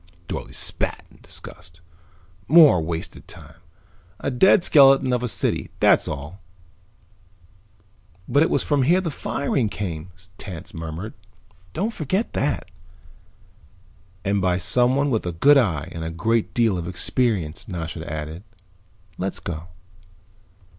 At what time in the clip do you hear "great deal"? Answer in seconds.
16.09-16.79